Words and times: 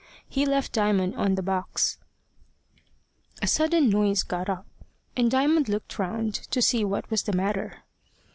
He 0.27 0.47
left 0.47 0.73
Diamond 0.73 1.13
on 1.15 1.35
the 1.35 1.43
box. 1.43 1.99
A 3.39 3.45
sudden 3.45 3.87
noise 3.91 4.23
got 4.23 4.49
up, 4.49 4.65
and 5.15 5.29
Diamond 5.29 5.69
looked 5.69 5.99
round 5.99 6.33
to 6.33 6.59
see 6.59 6.83
what 6.83 7.07
was 7.11 7.21
the 7.21 7.33
matter. 7.33 7.83